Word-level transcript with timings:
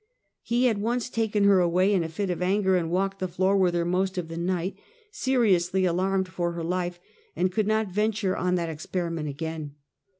He 0.41 0.65
had 0.65 0.79
once 0.79 1.11
taken 1.11 1.43
her 1.43 1.59
away 1.59 1.93
in 1.93 2.03
a 2.03 2.09
fit 2.09 2.31
of 2.31 2.41
anger 2.41 2.75
and 2.75 2.89
walked 2.89 3.19
the 3.19 3.27
floor 3.27 3.55
with 3.55 3.75
her 3.75 3.85
most 3.85 4.17
of 4.17 4.29
the 4.29 4.35
night, 4.35 4.75
seriously 5.11 5.85
alarmed 5.85 6.27
for 6.27 6.53
her 6.53 6.63
life, 6.63 6.99
and 7.35 7.51
could 7.51 7.67
not 7.67 7.89
venture 7.91 8.35
on 8.35 8.55
that 8.55 8.67
ex 8.67 8.87
periment 8.87 9.29
again. 9.29 9.75